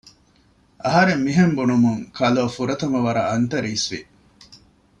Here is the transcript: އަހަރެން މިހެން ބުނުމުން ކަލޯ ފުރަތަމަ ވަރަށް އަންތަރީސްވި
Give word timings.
އަހަރެން 0.83 1.21
މިހެން 1.25 1.53
ބުނުމުން 1.57 2.01
ކަލޯ 2.17 2.43
ފުރަތަމަ 2.55 2.99
ވަރަށް 3.05 3.29
އަންތަރީސްވި 3.29 3.99